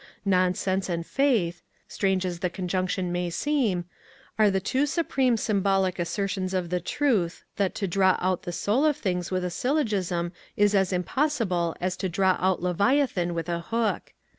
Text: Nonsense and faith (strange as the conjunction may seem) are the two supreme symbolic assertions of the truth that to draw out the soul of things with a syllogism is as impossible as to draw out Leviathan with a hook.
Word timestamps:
Nonsense 0.25 0.89
and 0.89 1.05
faith 1.05 1.61
(strange 1.87 2.25
as 2.25 2.39
the 2.39 2.49
conjunction 2.49 3.11
may 3.11 3.29
seem) 3.29 3.85
are 4.39 4.49
the 4.49 4.59
two 4.59 4.87
supreme 4.87 5.37
symbolic 5.37 5.99
assertions 5.99 6.55
of 6.55 6.71
the 6.71 6.79
truth 6.79 7.43
that 7.57 7.75
to 7.75 7.87
draw 7.87 8.17
out 8.19 8.41
the 8.41 8.51
soul 8.51 8.83
of 8.83 8.97
things 8.97 9.29
with 9.29 9.45
a 9.45 9.51
syllogism 9.51 10.31
is 10.57 10.73
as 10.73 10.91
impossible 10.91 11.75
as 11.79 11.95
to 11.97 12.09
draw 12.09 12.35
out 12.39 12.63
Leviathan 12.63 13.35
with 13.35 13.47
a 13.47 13.59
hook. 13.59 14.13